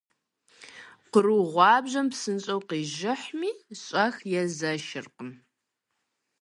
Къру 1.11 1.39
гъуабжэм 1.53 2.07
псынщӀэу 2.11 2.61
къижыхьми, 2.69 3.51
щӀэх 3.81 4.15
езэшыркъым. 4.41 5.31